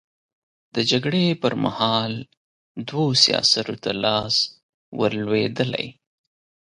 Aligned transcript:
د 0.75 0.77
جګړې 0.91 1.25
پر 1.41 1.53
مهال 1.63 2.13
دوو 2.87 3.05
سياسرو 3.23 3.75
ته 3.83 3.91
لاس 4.03 4.35
ور 4.99 5.11
لوېدلی. 5.25 5.87